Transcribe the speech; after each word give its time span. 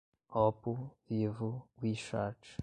Oppo, 0.33 0.95
Vivo, 1.07 1.67
We 1.79 1.93
Chat 1.93 2.57